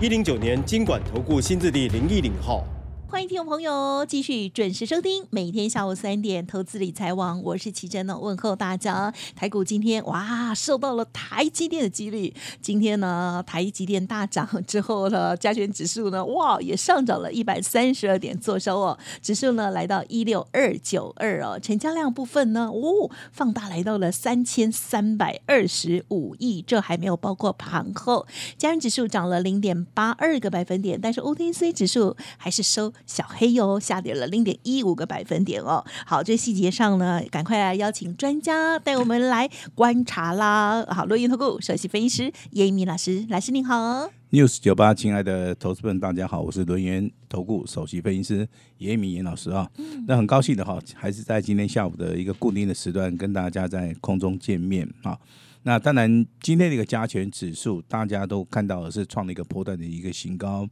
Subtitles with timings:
[0.00, 2.64] 一零九年经管投顾新字第零一零号。
[3.10, 9.12] 欢迎听众朋友继续准时收听，每天下午三点投资理财网，我是奇珍呢，问候大家。
[9.34, 28.26] 台股今天哇，受到了台积电的激励，今天呢，台积电大涨之后呢，加权指数呢，哇，也上涨了一百三十二点，做收哦，指数呢来到一六二九二哦，成交量部分呢，哦，放大来到了三千三百二十五亿，这还没有包括盘后，
[28.58, 32.92] 加权指数涨了零点八二个百分点，但是 OTC 指数还是收。
[33.06, 35.84] 小黑哟，下跌了零点一五个百分点哦。
[36.06, 40.84] 好，这细节上呢，赶快来邀请专家带我们来观察啦。
[40.88, 44.10] 好，轮音投顾首席分析师叶一鸣老师，老师您好。
[44.30, 49.66] news 九八，亲爱的投资们，大家好，我是轮源投顾首席分析师严一鸣严老师啊。
[50.06, 55.18] 那很高兴的哈，还是在今天下午的一个固定的时段跟大家在空中见面啊。
[55.62, 60.68] 那当然，今天的一个加权指数，大家都看到的是创了一个波段的一个新高。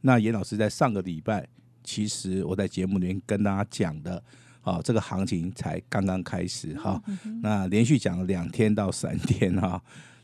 [0.00, 1.46] 那严老师在上个礼拜。
[1.86, 4.20] 其实我在节目里面跟大家讲的，
[4.62, 7.00] 啊，这个行情才刚刚开始哈。
[7.40, 9.80] 那连续讲了两天到三天哈，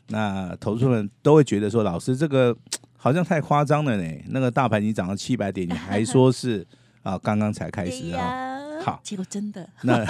[0.09, 2.55] 那投资人都会觉得说，老师这个
[2.97, 4.23] 好像太夸张了呢。
[4.27, 6.67] 那个大盘已经涨了七百点，你还说是
[7.01, 8.51] 啊， 刚刚才开始啊。
[8.83, 9.69] 好，结果真的。
[9.83, 10.05] 那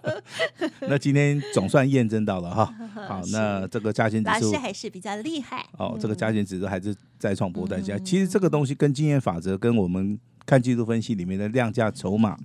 [0.88, 2.74] 那今天总算验证到了哈。
[3.06, 5.66] 好，那这个加权指数还是比较厉害。
[5.76, 7.98] 哦，这个加权指数还是再创波段价。
[7.98, 10.18] 其实这个东西跟经验法则跟我们。
[10.50, 12.36] 看技术分析里面的量价筹码，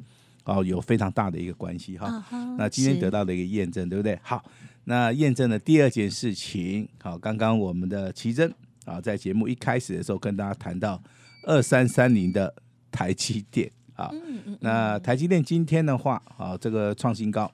[0.44, 2.24] 哦，有非常大的一个关系哈。
[2.56, 4.20] 那今天得到的一个验证，对不对？
[4.22, 4.46] 好，
[4.84, 8.54] 那验证的第二件事情，好，刚刚我们的奇珍
[8.86, 11.02] 啊，在节目一开始的时候跟大家谈到
[11.48, 12.54] 二三三零的
[12.92, 14.12] 台积电啊，
[14.60, 17.52] 那台积电今天的话啊，这个创新高，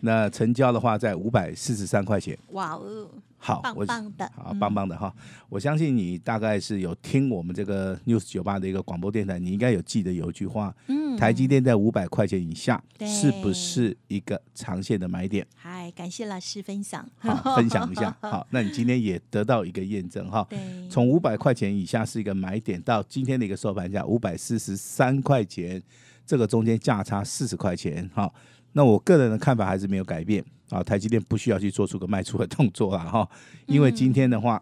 [0.00, 2.38] 那成交的话在五百四十三块钱。
[2.48, 3.08] 哇哦！
[3.38, 5.14] 好，棒棒的，好棒棒的哈！
[5.48, 15.46] 我相信你大概是有听我们这个 news 九八的一个广播电台，你应该有记得有一句话，嗯，台积电在五百块钱以下，是不是一个长线的买点？
[15.54, 20.46] 嗨，感谢老师分享，好，分享一下， 好，那你今天也得到一个验证哈，
[20.90, 25.80] 从五百块钱以下是一个买点，到今天的一个收盘价五百四十三块钱，
[26.26, 28.30] 这个中间价差四十块钱，哈，
[28.72, 30.44] 那我个人的看法还是没有改变。
[30.68, 33.28] 啊，台积电不需要去做出个卖出的动作了哈，
[33.66, 34.60] 因为今天的话，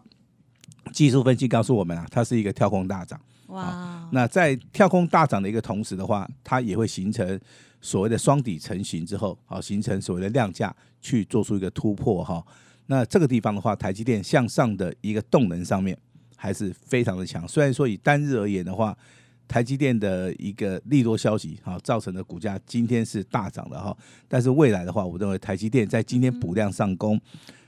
[0.93, 3.19] 技术分析告诉我们啊，它是一个跳空大涨。
[3.47, 4.07] 哇！
[4.11, 7.39] 那在跳空大涨的一个同时的话，它也会形成
[7.81, 12.45] 所谓的双底成型之后，好形成所谓的量价去做出一个突破哈。
[12.85, 15.97] 那这个地方的话，台积电向上的一个动能上面
[16.35, 17.47] 还是非常的强。
[17.47, 18.95] 虽然说以单日而言的话，
[19.47, 23.95] 台积电的一个利多消息，哈，造成的股价今天是大涨的哈。
[24.27, 27.19] 但是未来的话，我认为台积电在今天补量上攻，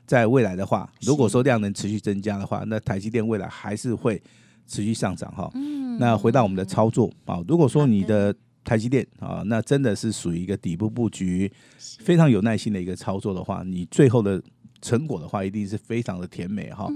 [0.05, 4.21] 在未来的话，如果说量能持续增加的话，那台积电未来还是会
[4.67, 5.51] 持续上涨哈。
[5.99, 11.51] 那回到我们的操作啊，如果说你的台积电啊，那真的是属于一个底部布局，
[11.99, 14.41] 非常有耐心的一个操作的话，你最后的。
[14.81, 16.87] 成果的话，一定是非常的甜美哈。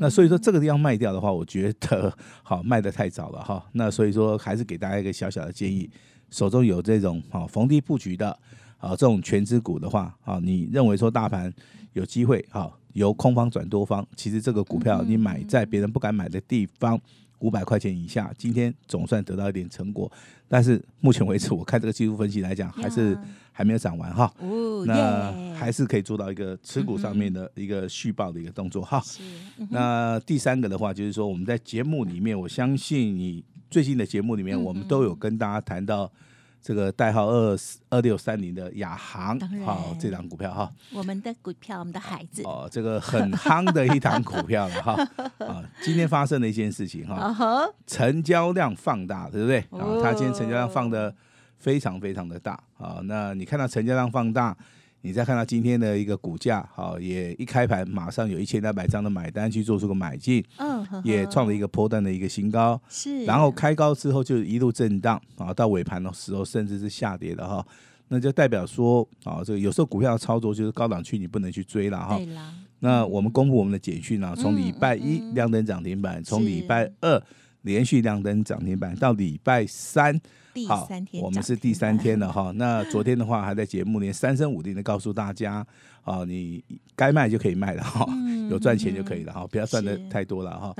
[0.00, 2.12] 那所以说这个地方卖掉的话，我觉得
[2.42, 3.64] 好卖的太早了哈。
[3.72, 5.88] 那所以说还是给大家一个小小的建议，
[6.30, 8.30] 手中有这种好逢低布局的
[8.78, 11.52] 啊这种全资股的话啊，你认为说大盘
[11.92, 17.00] 有机会啊由空方转多方，其实这个股票你买在别人不敢买的地方。
[17.40, 20.10] 五百块钱以下，今天总算得到一点成果，
[20.48, 23.16] 但是目前为止，我看这个技术分析来讲，还是
[23.58, 24.32] 还没有涨完哈。
[24.86, 29.02] 那还是可以做到一个持股上面的一个续报的一个动作哈。
[29.70, 36.08] 那第三个的话，就是说我们在节目里面，我相信你最近的节目里面，我们都有跟大家谈到。
[36.60, 37.56] 这个代号二
[37.88, 42.42] 二六三零的亚航，好，这档股票哈，我们的股票，我们的孩子。
[42.42, 44.92] 哦，这个很夯的一档股票了哈。
[45.46, 47.32] 啊，今天发生的一件事情哈，
[47.86, 49.60] 成交量放大，对不对？
[49.70, 51.14] 啊，它今天成交量放的
[51.58, 52.52] 非常非常的大。
[52.78, 54.56] 啊，那你看到成交量放大。
[55.00, 67.64] 你再看到今天的一个股价，好，也一开盘马上有一千两百张的买单去做出个买进，嗯，也创了一个波段的一个新高，是，然后开高之后就一路震荡，啊，到尾盘的时候甚至是下跌的哈，
[68.08, 72.18] 那就代表说，啊，这个有时候股票操作就是高档区你不能去追了哈，
[72.80, 77.22] 那我们公布我们的简讯啊，从礼拜一亮灯涨停板，从礼拜二
[77.62, 80.20] 连续亮灯涨停板，到礼拜三。
[80.66, 80.88] 好，
[81.22, 82.50] 我们是第三天了哈。
[82.56, 85.64] 那昨天的话，还在节目连三声五令的告诉大家，
[86.02, 86.64] 啊，你
[86.96, 88.04] 该卖就可以卖了哈，
[88.50, 90.74] 有赚钱就可以了哈，不要赚的太多了哈。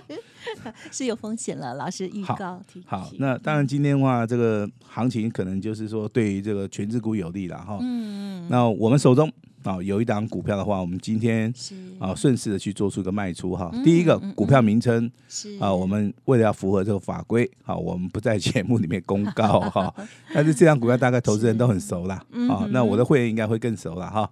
[0.90, 2.62] 是有风险了，老师预告。
[2.86, 7.76] 好，那当然今天的话，这个行情可能就是说对于这个全职股有利了哈。
[7.82, 8.48] 嗯嗯。
[8.48, 9.30] 那我们手中。
[9.62, 11.52] 啊，有一档股票的话，我们今天
[11.98, 13.70] 啊顺势的去做出一个卖出哈。
[13.84, 15.10] 第一个股票名称
[15.58, 19.94] 啊，我们为了要符合这个法规，好，我们不在节目里面公告哈。
[20.32, 24.30] 但是这张股票大概投资人都很熟啦，啊，那我的会员应该会更熟了哈。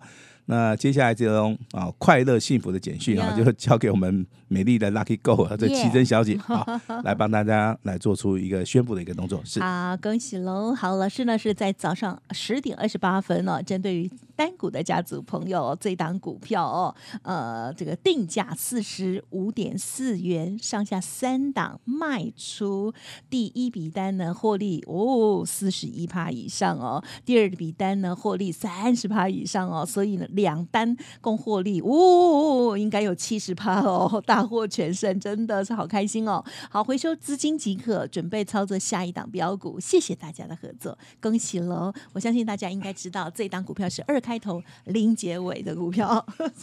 [0.51, 9.43] 那接下来这种啊快乐幸福的简讯啊，就交给我们美丽的 Lucky Go 这奇珍小姐 啊，来帮大家来做出一个宣布的一个动作。
[9.45, 10.75] 是好，恭喜喽！
[10.75, 22.95] 好，老师呢是在早上十点二十八分呢，针对于单股的家族朋友，这档股票哦，呃，这个定价四十五点四元，上下三档卖出，
[23.29, 30.27] 第一笔单呢获利哦四十一趴以上哦，第二笔单呢获利三十趴以上哦，所以呢。
[30.39, 36.45] 两单共获利，哦，应该有七十趴哦，大获全胜，真的是好开心哦！
[36.71, 39.81] 好，回收资金即可，准备操作下一档标股。
[39.81, 41.93] 谢谢大家的合作，恭喜喽！
[42.13, 46.07] 我相信大家应该知道，这档股票是二开头零结尾的股票。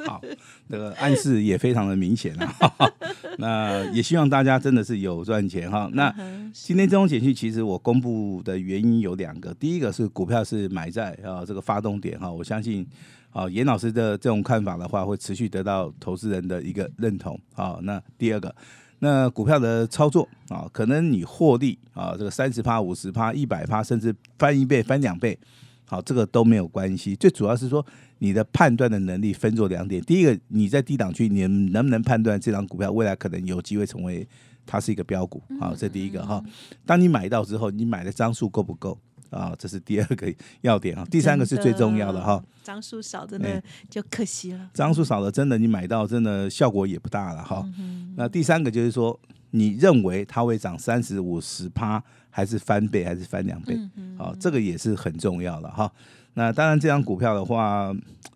[0.06, 0.22] 好，
[0.70, 2.54] 这个暗示也非常的明显啊。
[3.40, 5.90] 那也希望大家真的是有赚钱哈。
[5.94, 6.14] 那
[6.54, 12.88] 今天这种简讯，其实我公布的原因有两个，第一个是股票是买在啊这个发动点哈，我相信。
[13.36, 17.38] 啊，严老师的这种看法的话，会持续得到投资人的一个认同。
[17.54, 18.56] 好，那第二个，
[19.00, 25.38] 那股票的操作啊，可能你获利啊，这个三十趴、五十趴、一百趴，甚至翻一倍、翻两倍，
[25.86, 27.16] 好，这个都没有关系。
[27.16, 27.86] 最主要是说
[28.20, 30.02] 你的判断的能力分作两点。
[30.02, 34.28] 第一个，你在低档区，你能不能判断这张股票未来可能有机会成为
[34.66, 35.42] 它是一个标股？
[35.60, 36.44] 好，这第一个哈。
[36.86, 38.98] 当你买到之后，你买的张数够不够？
[39.32, 42.42] 啊，这是第二个要点啊，第三个是最重要的哈。
[42.64, 44.70] 张数少真的就可惜了。
[44.74, 47.68] 张数少了，真的你买到真的效果也不大了哈。
[48.16, 49.20] 那第三个就是说，
[49.56, 53.78] 你认为它会涨三十五十趴，还是翻倍，还是翻两倍？
[54.18, 55.92] 好，这个也是很重要的哈。
[56.34, 57.96] 那当然，这张股票的话，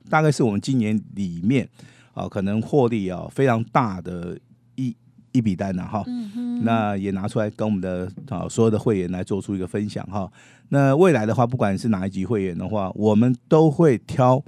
[0.10, 1.68] 大概是我们今年里面
[2.14, 4.40] 啊，可能获利啊非常大的
[4.76, 4.96] 一。
[5.32, 6.04] 一笔单呐哈，
[6.64, 10.30] 那也拿出来跟我们的啊所有的会员来做出一个分享哈。
[10.70, 14.44] 那未来的话，不管是哪一级会员的话，我们都会挑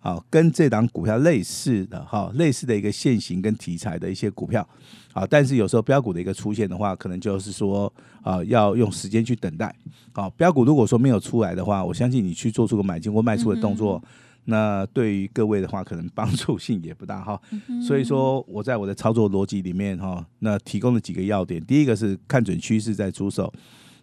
[0.00, 4.68] 啊跟这档股票类似的哈，类似的一个现行跟题材的一些股票
[5.12, 5.26] 啊。
[5.28, 7.92] 但是有时候标股的一个出现的话，可能就是说
[8.22, 9.74] 啊要用时间去等待。
[10.12, 14.02] 好，标股如果说没有出来的话，我相信你去做出个买进或卖出的动作。
[14.46, 17.40] 那对于各位的话，可能帮助性也不大哈。
[17.86, 21.62] 所以说，我在我的操作逻辑里面哈，那提供了几个要点。
[21.66, 23.52] 第一个是看准趋势再出手，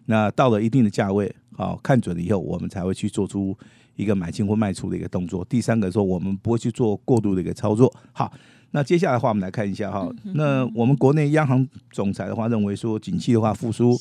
[0.06, 3.54] 那到了一定的价位，好看准了以后，我们才会去做出
[3.96, 5.44] 一个买进或卖出的一个动作。
[5.46, 7.92] 第三个说，我们不会去做过度的一个操作。
[8.12, 8.32] 好，
[8.70, 10.08] 那接下来的话，我们来看一下哈。
[10.34, 13.98] 那我们国内央行总裁的话认为说，景气的话复苏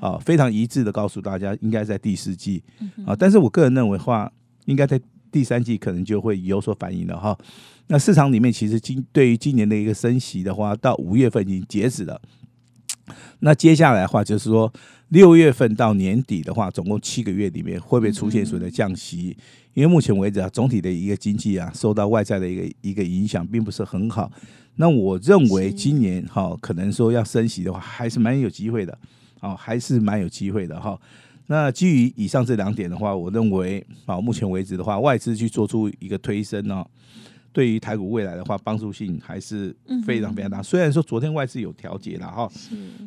[0.00, 2.62] 啊，非常一致的告诉大家，应该在第四季
[3.06, 3.16] 啊。
[3.16, 4.32] 但是我个人认为话，
[4.66, 5.00] 应该在。
[5.32, 7.38] 第三季可能就会有所反应了哈。
[7.86, 12.20] 那市场里面其实今对于今年的一个升息的话，到五月份已经截止了。
[13.38, 14.72] 那接下来的话就是说，
[15.10, 19.36] 六月份到年底的话，总共七个月里面会不会出现所谓的降息？
[19.74, 24.30] 因为目前为止啊，总体的一个经济啊，受到外在的一个一个影响，并不是很好。
[24.76, 28.96] 那我认为今年哈，可能说要升息的话，还是蛮有机会的，
[29.40, 30.98] 哦，还是蛮有机会的哈。
[31.48, 36.86] 那基于以上这两点的话，我认为啊，目前为止的话，外资去做出一个推升呢，
[37.52, 40.62] 对于台股未来的话，帮助性还是非常非常大。
[40.62, 42.50] 虽然说昨天外资有调节了哈，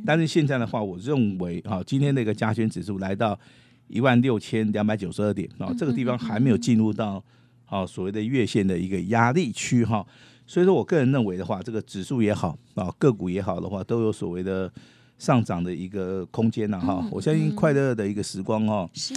[0.05, 3.39] 但是现在的话，我认为啊，今天那个加权指数来到
[3.87, 7.23] 一万六千两百九十二点啊，这个地方还没有进入到
[7.65, 10.05] 啊所谓的月线的一个压力区哈，
[10.45, 14.71] 所以说我个人认为的话，这个指数也好啊，个股也好的话，都有所谓的。
[15.19, 19.13] 上涨的一个空间呐，哈，我相信快乐的一个时光哦，是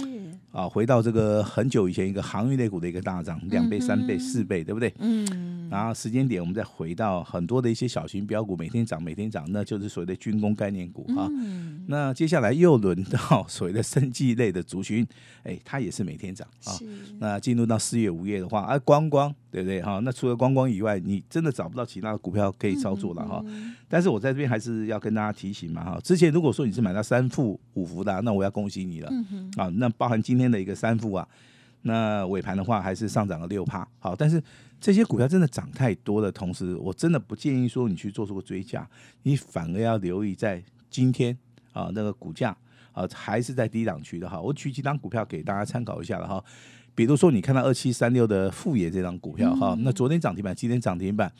[0.51, 4.91] 啊，回到这个很久以前一个航运类股的一个大涨，两倍、三倍、四倍，对不对？
[4.99, 11.29] 嗯，然后时间点我们再回到很多的一些小型标股，每天涨，每天涨，那就是所谓的军工概念股哈。
[11.87, 15.07] 那接下来又轮到所谓的生技类的族群，
[15.43, 16.73] 哎，它也是每天涨啊。
[17.19, 19.33] 那进入到四月、五月的话，啊，光光。
[19.49, 19.99] 对不对哈？
[20.03, 23.43] 那除了光光以外，你真的找不到其他的股票可以操作了哈。
[23.87, 25.99] 但是我在这边还是要跟大家提醒嘛哈。
[26.03, 29.09] 之前如果说你是买到三副五福的，那我要恭喜你了
[29.55, 29.67] 啊。
[29.77, 31.27] 那包含今天的一个三副啊，
[31.83, 33.87] 那尾盘的话还是上涨了六帕。
[33.99, 34.41] 好，但是
[34.79, 38.87] 这些股票真的涨太多的同时，我真的不建议说你去做出个追加，
[39.23, 41.37] 你反而要留意在今天
[41.73, 42.55] 啊那个股价
[42.91, 44.41] 啊还是在低档区的哈。
[44.41, 46.43] 我举几张股票给大家参考一下了哈。
[46.93, 51.31] 比如说你看到二七三六的富野这张股票哈，那昨天涨停板，今天涨停板，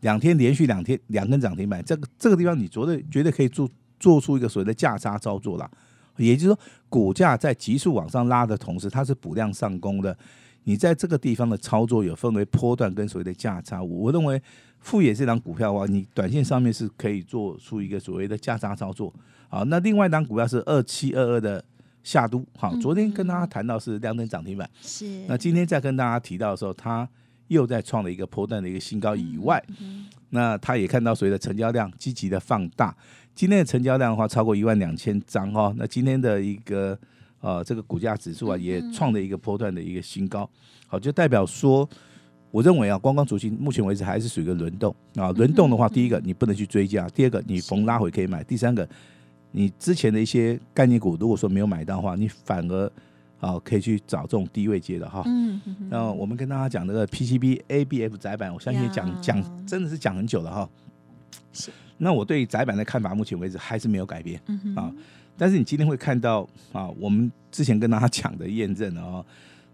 [0.00, 5.70] 两天连续两天两根涨停板，这个这个地方你绝对绝对可以做做出一个所谓的价差操作了。
[6.16, 6.58] 也就是说，
[6.88, 10.16] 股价在急速往上拉的同时，它是补量上攻的。
[10.64, 13.80] 你在这个地方的操作有分为波段跟所谓的价差。
[13.80, 14.40] 我认为
[14.80, 19.14] 富野这张股票的话，你短线上面是可以做出一个所谓的价差操作。
[19.48, 21.64] 好，那另外一张股票是二七二二的
[22.02, 22.44] 夏都。
[22.58, 25.24] 好，昨天跟大家谈到是两根涨停板，是。
[25.28, 27.08] 那今天再跟大家提到的时候，它
[27.46, 29.64] 又在创了一个波段的一个新高以外，
[30.30, 32.94] 那他也看到所谓的成交量积极的放大。
[33.34, 35.74] 今天的成交量的话，超过一万两千张哦。
[35.76, 36.98] 那今天的一个
[37.40, 40.48] 呃这个股价指数啊，也创了一个波段的一个新高。
[40.86, 41.86] 好，就代表说，
[42.50, 45.30] 我认为啊，观光主席目前为止还是属于一个轮动啊。
[45.32, 48.88] 轮动的话，第一个你不能去追加，第二个你逢拉回可以买，第三个
[49.50, 52.90] 你之前的一些概念股，如果说没有买到的话，你反而
[53.38, 55.22] 啊可以去找这种低位接的哈。
[55.26, 55.76] 嗯嗯。
[55.90, 60.68] 那我们跟大家讲那个 PCB ABF 窄板，我相信讲讲真的是讲很久了哈。
[61.52, 61.70] 是。
[61.98, 64.40] 那我对窄板的看法，目前为止还是没有改变
[64.74, 64.92] 啊。
[65.38, 69.24] 但是你今天会看到啊，我们之前跟大家讲的验证哦。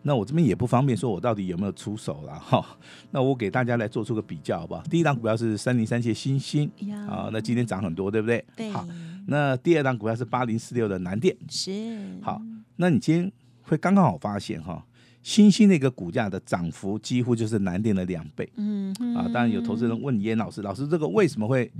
[0.04, 2.64] 那我这边也不方便说我到底有没有出手了哈。
[3.12, 4.82] 那我给大家来做出个比较好不好？
[4.90, 6.68] 第一档股票是三零三七星星
[7.08, 8.44] 啊，那今天涨很多，对不对？
[8.56, 8.70] 对。
[8.70, 8.84] 好，
[9.28, 12.18] 那第二档股票是八零四六的南电是。
[12.20, 12.42] 好，
[12.74, 13.32] 那你今天
[13.72, 14.84] 会刚刚好发现哈，
[15.22, 18.50] 新兴的一个股价的涨幅几乎就是南电的两倍。
[18.56, 18.92] 嗯。
[19.16, 21.70] 啊，当然有投资人问严老师，老师这个为什么会？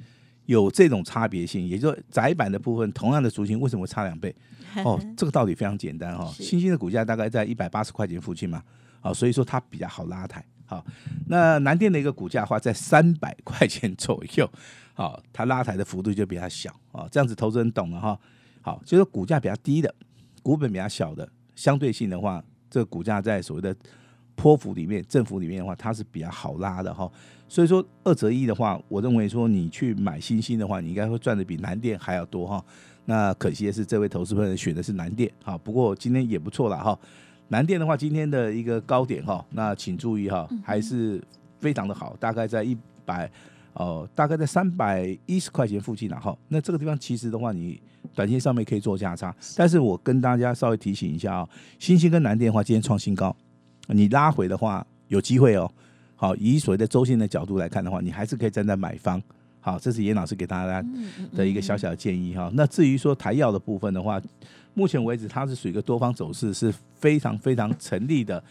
[0.46, 4.34] 有这种差别性，也就是窄板的部分，同样的族群为什么差两倍？
[4.84, 6.26] 哦， 这个道理非常简单哈。
[6.34, 8.60] 新兴的股价大概在一百八十块钱附近嘛，
[9.00, 10.44] 啊，所以说它比较好拉抬。
[10.66, 10.84] 好，
[11.28, 14.50] 那南电的一个股价的话在三百 块钱左右，
[14.94, 17.06] 好，它拉抬的幅度就比较小啊。
[17.08, 18.18] 这样子投资人懂了哈。
[18.62, 19.94] 好，就是股价比较低的，
[20.42, 21.30] 股本比较小的，
[21.62, 23.74] 相对性的话，这个股价在所谓的。
[24.34, 27.08] 波幅里面，振幅里面的话，它是比较好拉的哈。
[27.46, 32.64] 所以说二择一的话，我认为说你去买新兴的话，你应该会赚的比南电还要多哈。
[33.04, 35.56] 那可惜的是，这位投资朋友选的是南电哈。
[35.58, 36.98] 不过今天也不错了哈。
[37.48, 41.22] 南电的话，今天的一个高点哈，那请注意哈，还是
[41.60, 43.30] 非常的好，大概在一百
[43.74, 46.36] 哦，大概在三百一十块钱附近了哈。
[46.48, 47.80] 那这个地方其实的话，你
[48.14, 53.34] 短线上面可以做价差，但是我跟大家稍微提醒一下啊，新兴跟南电的话，今天创新高。
[53.88, 55.70] 你拉回的话有机会哦，
[56.14, 59.22] 好，以所谓的周线的角度来看的话，你还是可以站在买方。
[59.60, 60.84] 好，这是严老师给大家
[61.34, 62.50] 的一个小小的建议哈。
[62.54, 64.20] 那至于说台药的部分的话，
[64.74, 68.42] 目前为止它是属于一个多方走势是非常非常成立的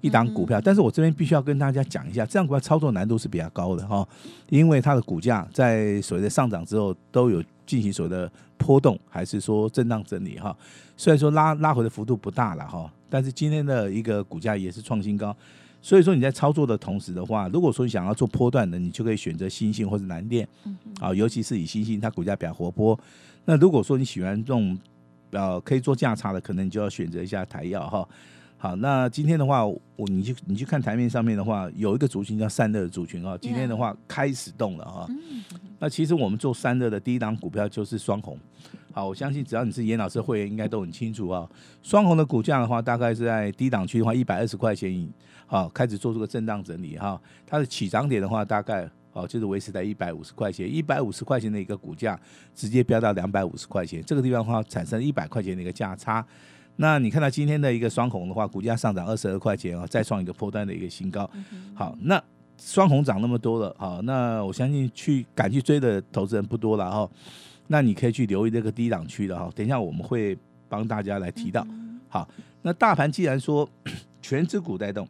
[0.00, 4.06] 一档股票，但是我这边必须要跟大家讲一下，这样股票操作难度是比较高的哈，
[4.48, 10.56] 因为它的股价在所谓的上涨之后都有进行所谓的波动，还是说震荡整理哈。
[10.96, 12.92] 虽然说拉拉回的幅度不大了哈。
[13.12, 15.36] 但是今天的一个股价也是创新高，
[15.82, 20.46] 所以说你在操作的同时的话，如果说你想要做波段的，你就可以选择新兴或者南电，
[21.00, 22.96] 啊，尤其是以新兴它股价比较活泼。
[23.44, 24.78] 那如果说你喜欢这种
[25.32, 28.08] 呃可以做价差的，可能你就要选择一下台药哈。
[28.62, 35.08] 好，那今天的话，我你去你去看台面上面的话，有一个族群叫散热的族群啊，今天的话开始动了哈。
[35.78, 38.38] 那其实我们做散热的第一档股票就是双红。
[38.92, 41.48] 好，我相信只要你是严老师会员，应该都很清楚啊。
[41.82, 45.10] 双红的股价的话，大概是在低档区的话，一百二十块钱以
[45.46, 47.18] 好开始做出个震荡整理哈。
[47.46, 52.20] 它的起涨点的话，大概哦就是维持在一百五十块钱，一百五十块钱的一个股价
[52.54, 56.22] 直接飙到两百五十块钱，这个地方的话产生一百块钱的一个价差。
[56.76, 61.28] 那你看到今天的一个双红的话，股价上涨二十二块钱啊，再创一个破单的一个新高。
[61.74, 62.22] 好，那
[62.58, 67.10] 双红涨那么多了，好，那我相信去敢去追的投资人不多了哈。
[67.66, 70.36] 那你可以去留意这个低档区的哈，等一下我们会
[70.68, 71.66] 帮大家来提到。
[72.08, 72.28] 好，
[72.62, 73.68] 那大盘既然说
[74.20, 75.06] 全指股带动，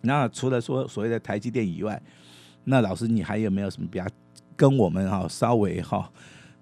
[0.00, 2.00] 那除了说所谓的台积电以外，
[2.64, 4.06] 那老师你还有没有什么比较
[4.56, 6.10] 跟我们哈稍微哈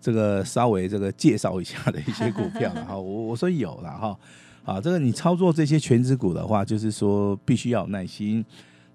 [0.06, 2.96] 这个稍微这个介绍一下的一些股票了哈？
[2.96, 4.16] 我 我说有了哈，
[4.64, 8.44] 啊，这个你操作这些全指股的话，就是说必须要有耐心。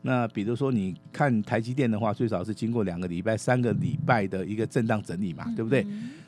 [0.03, 5.85] 那比如说，你看台积电的话，最少是经过两个礼拜、三个礼拜的一个震荡整理嘛，对不对？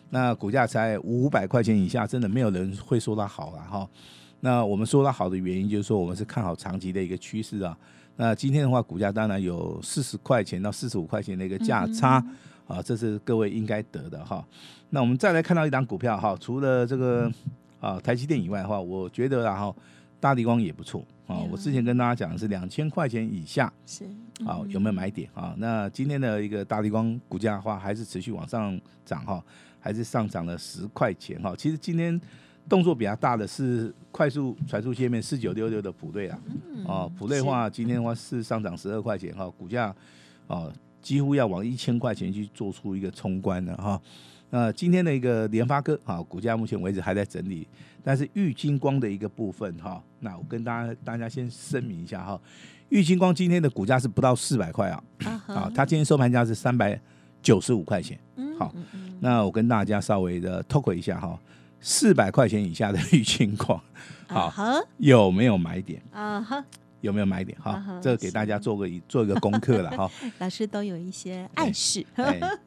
[0.10, 3.88] 那股价才五百块钱以下，真的没有人会说它好了哈。
[4.42, 7.78] 那我们说它好的原因，就是说我们是看好长期的一个趋势啊。
[8.18, 12.22] 那今天的话，股价当然有四十块钱到四十五块钱的一个价差
[12.68, 14.46] 啊，这是各位应该得的哈。
[14.90, 17.32] 那我们再来看到一档股票哈，除了这个
[17.80, 19.76] 啊台积电以外的话，我觉得然后。
[20.24, 21.36] 大地光也不错啊。
[21.52, 24.06] 我之前跟大家讲的是两千块钱以下是
[24.46, 25.54] 啊，有没有买点啊？
[25.58, 29.44] 那今天的一个大地光股价的话，还是持续往上涨哈，
[29.82, 31.54] 还是上涨了十块钱哈。
[31.58, 32.18] 其实今天
[32.70, 36.40] 动作比较大的是快速传输界面四九六六的普瑞啊，
[36.86, 39.94] 哦，普瑞的话今天的话是上涨十二块钱哈，股价
[40.48, 40.72] 哦
[41.04, 44.02] 几乎要往一千块钱去做出一个冲关了哈。
[44.50, 47.68] 那今天的一个联发科啊，股价目前为止还在整理，
[48.04, 52.40] 但是玉金光的一个部分哈，那我跟大家大家先声明一下哈，
[52.90, 55.04] 玉金光今天的股价是不到四百块啊，
[55.48, 57.00] 啊，它今天收盘价是三百
[57.42, 58.18] 九十五块钱，
[58.60, 58.72] 好，
[59.20, 61.40] 那我跟大家稍微的 talk 一下哈，
[61.82, 63.82] 四百块钱以下的玉金光，
[64.28, 64.54] 好，
[64.98, 66.00] 有没有买点？
[66.12, 66.64] 啊哈。
[67.04, 67.84] 有没有买点哈？
[68.02, 70.10] 这个给大家做个做一个功课了哈。
[70.40, 72.06] 老师都有一些暗示。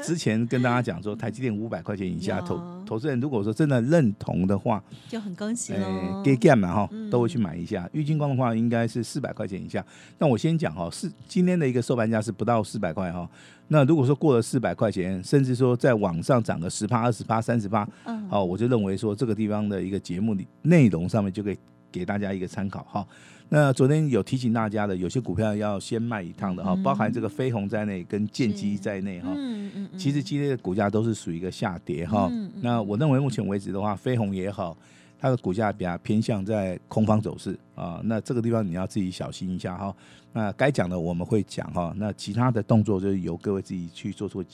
[0.00, 6.22] 之前跟大家讲说，台积电五百块钱以下投投资人，如果说真的认同的话，就很恭喜喽。
[6.22, 7.88] 给 game 嘛哈，都会去买一下。
[7.92, 9.82] 玉金光的话，应该是四百块钱以下。
[10.18, 13.26] 那我先讲哈，是今天的一个收盘价是不到四百块哈。
[13.68, 21.58] 那如果说过了四百块钱，甚至说在网上涨个十趴、二十趴、三十趴，嗯，好，我就认为说这个地方的一个节目里内容上面就可以
[21.90, 23.06] 给大家一个参考哈。
[23.48, 29.28] 那昨天有提醒大家的，有些股票要先卖一趟的哈，包含这个飞鸿在内，跟剑基在内哈。
[29.36, 32.28] 嗯嗯其实今天的股价都是属于一个下跌哈。
[32.60, 34.76] 那我认为目前为止的话，飞鸿也好，
[35.16, 38.00] 它的股价比较偏向在空方走势啊。
[38.02, 39.94] 那这个地方你要自己小心一下哈。
[40.32, 41.94] 那该讲的我们会讲哈。
[41.96, 44.44] 那其他的动作就是由各位自己去做出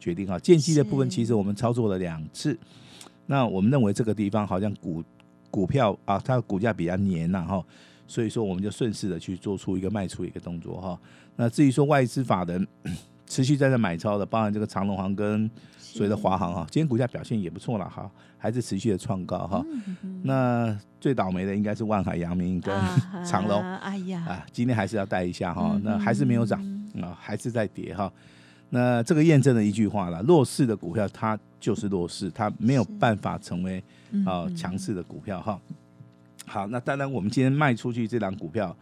[0.00, 0.38] 决定哈。
[0.38, 2.58] 剑基的部分其实我们操作了两次，
[3.26, 5.04] 那我们认为这个地方好像股
[5.50, 7.62] 股票啊，它的股价比较黏呐哈。
[8.08, 10.98] 所以说，我们就顺势的去做出一个卖出一个动作哈。
[11.36, 12.66] 那至于说外资法人
[13.26, 15.48] 持续在这买超的，包含这个长隆行跟
[15.78, 19.64] 所谓的华航哈，今天股价表现也不错了哈，还是持续的创高哈。
[20.22, 22.74] 那最倒霉的应该是万海、阳明跟
[23.24, 25.78] 长隆，哎呀，啊，今天还是要带一下哈。
[25.84, 26.60] 那还是没有涨
[27.02, 28.10] 啊，还是在跌哈。
[28.70, 33.82] 那这个验证了一句话了：弱势的股票它就是弱势，它没有办法成为
[34.24, 35.60] 啊强势的股票哈。
[36.48, 38.74] 好，那当然，我们今天卖出去这档股票，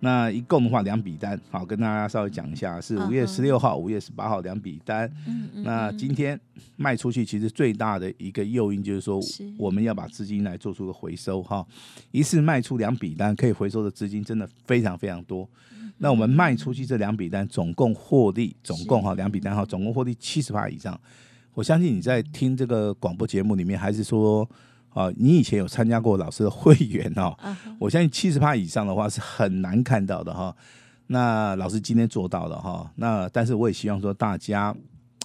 [0.00, 5.10] 那一共的话两笔单，好，跟大家稍微讲一下，是五月十六号、五月十八号两笔单。
[5.26, 5.64] 嗯嗯。
[5.64, 6.38] 那今天
[6.76, 9.20] 卖出去，其实最大的一个诱因就是说，
[9.58, 11.66] 我们要把资金来做出个回收哈。
[12.12, 15.48] 一次卖出两笔单，可以回收的资金真的非常非常多。
[15.98, 20.98] 那我们卖出去这两笔单，总共获利，总共哈两笔单哈，总共获利七十趴以上。
[21.54, 24.48] 我相信你在听这个广播节目里面，还是说。
[24.98, 27.32] 啊，你以前有参加过老师的会员哦？
[27.78, 30.52] 我相信七十趴以上的话是很难看到的哈。
[31.06, 32.90] 那老师今天做到了哈。
[32.96, 34.74] 那但是我也希望说大家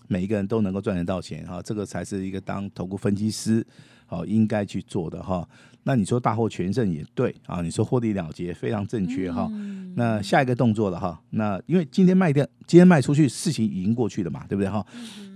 [0.07, 3.65] 每一个人都能够赚得到钱哈，这个才是一个当投顾分析师
[4.05, 5.47] 好应该去做的哈。
[5.81, 9.49] 那你说大获全胜也对啊，你说获利了结非常正确哈。
[9.95, 11.19] 那下一个动作了哈。
[11.31, 14.86] 那因为今天卖掉，今天卖出去，事情已经过去了嘛，对不对哈？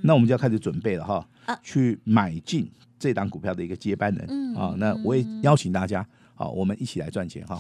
[0.04, 1.28] 那我们就要开始准备了哈，
[1.64, 2.70] 去买进。
[3.00, 7.58] 这档股票的一个接班人啊，那我也邀请大家，好，我们一起来赚钱哈。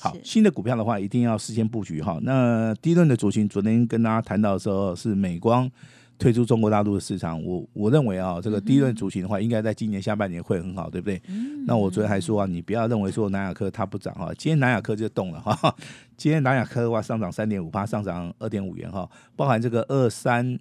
[0.00, 2.18] 好，新的股票的话，一定要事先布局哈。
[2.22, 5.70] 那第一轮的主群，昨天跟大家谈到的时候，是美光
[6.18, 7.42] 退出中国大陆的市场。
[7.44, 11.20] 我我认为啊，这个第一轮主群的话，应该在今年下半年会很好，对不对？
[11.66, 15.74] 那我昨天还说啊，你不要认为说南亚科它不涨哈，今天南亚科就动了哈。
[16.16, 20.58] 今天南亚科的话上涨三点五八，上涨二点五元哈，包含这个二三。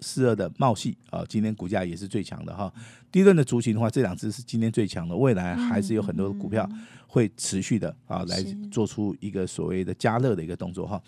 [0.00, 2.72] 四二的茂系啊，今天股价也是最强的哈。
[3.10, 6.68] 第一轮的族群的话，这两只是今天最强的，未来还是有很多股票
[7.06, 11.00] 会持续的啊，来做出一个所谓的加热的一个动作哈。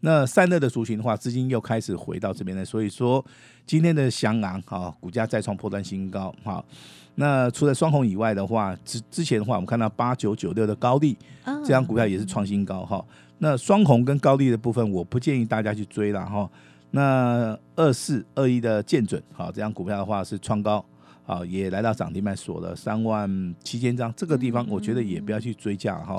[0.00, 3.24] 那散热的族群的话，资金又开始回到这边来，所以说
[3.64, 6.64] 今天的翔昂啊，股价再创破断新高哈。
[7.14, 13.04] 那除了双红以外的话，之之前的话，我们看到八九九六的高利这张股票也是创新高哈。
[13.38, 16.50] 那双红跟高利的部分，我不建议大家去追了哈。
[16.94, 20.84] 那二四二一的建准，好，这张股票的话是创高，
[21.24, 26.16] 好，也来到涨停板锁了三万七千张，这个地方我觉得也不要去追价哈，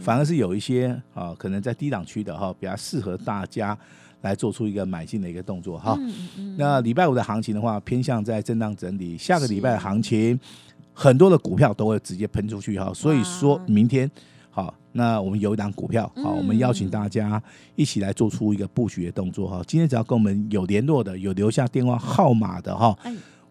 [0.00, 3.78] 反而是有一些啊，可能在低档区的哈，比较适合大家
[4.22, 5.96] 来做出一个买进的一个动作哈。
[6.58, 10.38] 那礼拜五的行情的话，偏向在震荡整理，下个礼拜的行情
[10.92, 14.10] 很多的股票都会直接喷出去哈，所以说明天。
[14.56, 17.42] 好，那我们有一档股票，好，我们邀请大家
[17.74, 19.62] 一起来做出一个布局的动作哈。
[19.66, 22.96] 今天只要跟我们有联络的、有留下电话号码的哈，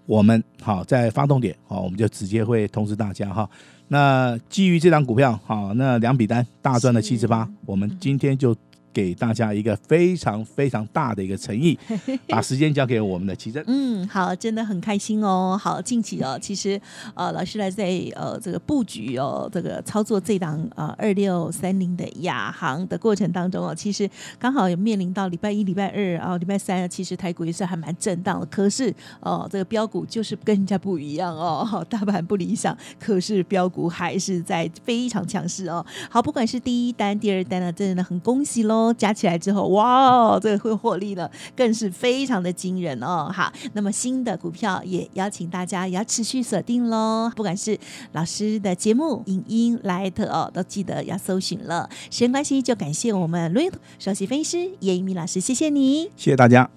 [0.08, 3.48] 我们好在发动点，好，我们就直接会通知大家哈。
[3.88, 8.56] 那基于这档股票，好，那两笔单大赚了七十八，我们今天就
[8.95, 11.77] 给大家一个非常非常大的一个诚意，
[12.29, 13.62] 把时间交给我们的奇珍。
[13.67, 15.60] 嗯，好，真的很开心哦。
[15.62, 16.79] 好，近期哦，其实
[17.13, 17.84] 呃，老师来在
[18.15, 28.45] 呃这个布局哦，这个操作这档呃二六三零的亚航的过程当中哦，其实刚好也面临到礼拜一、礼拜二啊、礼拜三，其实台股也是还蛮震荡的。
[28.45, 35.86] 可是哦，这个标股就是跟人家不一样哦，大盘不理想，可是标股还是在非常强势哦。
[36.10, 38.85] 好，不管是第一单、第二单呢，真的很恭喜喽！
[38.93, 43.32] 加起来之后，哇，这个会获利呢，更是非常的惊人哦。
[43.34, 47.32] 好，那么新的股票也邀请大家也要持续锁定喽。
[47.36, 47.78] 不管是
[48.13, 51.89] 老师的节目、影音、来特哦，都记得要搜寻了。
[52.10, 56.69] 时间关系，就感谢我们录音首席分析师叶一鸣老师，谢谢你，谢谢大家。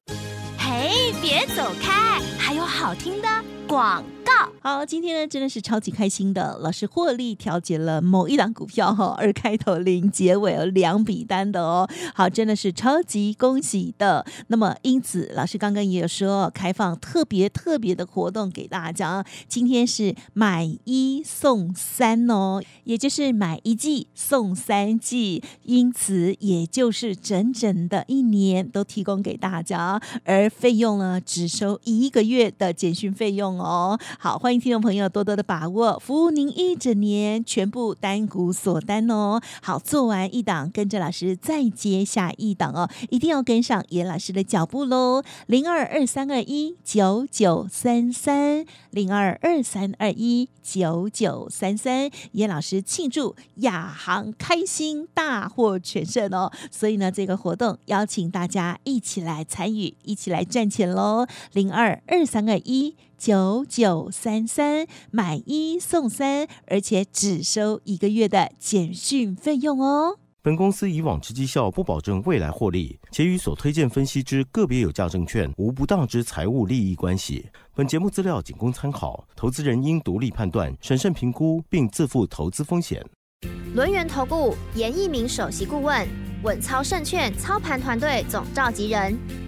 [0.57, 3.29] 嘿，别走开，还有好听的
[3.68, 4.33] 广告。
[4.61, 14.24] 好，今天呢真的是超级开心的，老师获利调节了某一档股票哈， 二开头零结尾有两笔单的哦，好，真的是超级恭喜的。
[14.48, 33.99] 那么因此，老师刚刚也有说开放特别特别的活动给大家，今天是买一送三哦，也就是买一季送三季，因此也就是整整的一年都提供给大家，而费用呢只收一个月的简讯费用哦。
[34.18, 39.40] 好，欢迎听众朋友多多的把握，服务您一整年，全部单股锁单哦。
[39.62, 45.23] 好，做完一档，跟着老师再接下一档哦，一定要跟上严老师的脚步喽。
[45.47, 56.51] 零二二三二一九九三三，零二二三二一九九三三，严老师庆祝亚航开心大获全胜哦。
[56.71, 61.27] 所以呢，这个活动邀请大家一起来参与，一起来赚钱喽。
[61.53, 62.94] 零二二三二一。
[63.18, 70.18] 九九三三买一送三，而且只收一个月的简讯费用哦。
[70.40, 77.44] 本公司以往之绩效不保证未来获利，且与所推荐分析之个别有价证券无不当之财务利益关系。
[77.74, 83.04] 本节目资料仅供参考，投资人应独立判断、审慎评估，并自负投资风险。
[83.74, 86.09] 轮源投顾严一鸣首席顾问，
[86.44, 89.48] 稳操胜券操盘团队总召集人。